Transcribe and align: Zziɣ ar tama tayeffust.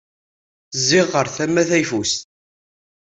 Zziɣ 0.79 1.07
ar 1.19 1.27
tama 1.35 1.63
tayeffust. 1.69 2.21